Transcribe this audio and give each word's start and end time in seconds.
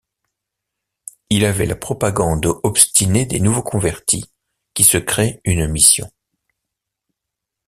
Il 1.29 1.45
avait 1.45 1.67
la 1.67 1.75
propagande 1.75 2.47
obstinée 2.63 3.27
des 3.27 3.39
nouveaux 3.39 3.61
convertis, 3.61 4.25
qui 4.73 4.83
se 4.83 4.97
créent 4.97 5.39
une 5.45 5.67
mission. 5.67 6.09